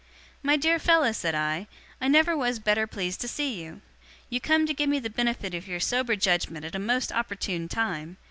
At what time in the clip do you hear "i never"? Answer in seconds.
2.01-2.35